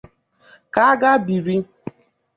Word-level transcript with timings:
Ka 0.73 0.81
agha 0.91 1.11
biri 1.25 1.57